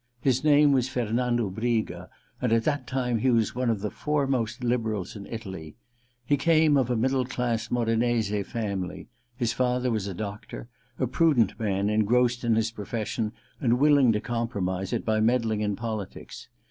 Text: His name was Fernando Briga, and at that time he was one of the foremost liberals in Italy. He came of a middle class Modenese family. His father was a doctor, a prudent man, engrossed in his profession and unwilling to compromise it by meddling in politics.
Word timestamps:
His 0.19 0.43
name 0.43 0.71
was 0.71 0.89
Fernando 0.89 1.51
Briga, 1.51 2.09
and 2.41 2.51
at 2.51 2.63
that 2.63 2.87
time 2.87 3.19
he 3.19 3.29
was 3.29 3.53
one 3.53 3.69
of 3.69 3.81
the 3.81 3.91
foremost 3.91 4.63
liberals 4.63 5.15
in 5.15 5.27
Italy. 5.27 5.75
He 6.25 6.37
came 6.37 6.75
of 6.75 6.89
a 6.89 6.95
middle 6.95 7.23
class 7.23 7.69
Modenese 7.69 8.43
family. 8.47 9.09
His 9.37 9.53
father 9.53 9.91
was 9.91 10.07
a 10.07 10.15
doctor, 10.15 10.67
a 10.97 11.05
prudent 11.05 11.59
man, 11.59 11.87
engrossed 11.87 12.43
in 12.43 12.55
his 12.55 12.71
profession 12.71 13.31
and 13.59 13.73
unwilling 13.73 14.11
to 14.13 14.19
compromise 14.19 14.91
it 14.91 15.05
by 15.05 15.19
meddling 15.19 15.61
in 15.61 15.75
politics. 15.75 16.47